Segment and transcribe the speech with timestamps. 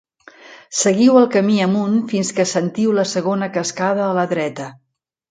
[0.77, 4.67] Seguiu el camí amunt fins que sentiu la segona cascada a la dreta.